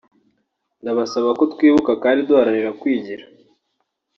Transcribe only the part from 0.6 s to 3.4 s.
ndabasaba ko twibuka kandi duharanira kwigira